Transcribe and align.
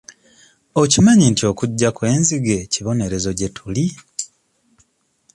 Okimanyi 0.81 1.25
nti 1.31 1.43
okujja 1.51 1.89
kw'enzige 1.95 2.57
kibonerezo 2.71 3.29
gye 3.37 3.49
tuli? 3.55 3.87